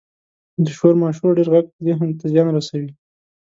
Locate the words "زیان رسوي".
2.31-2.91